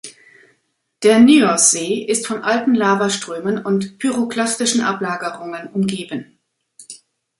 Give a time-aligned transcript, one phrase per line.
[1.03, 6.39] Der Nyos-See ist von alten Lavaströmen und pyroklastischen Ablagerungen umgeben.